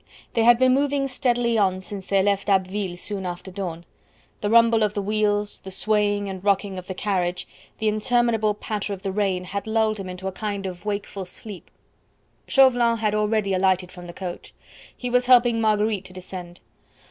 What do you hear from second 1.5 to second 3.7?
on since they left Abbeville soon after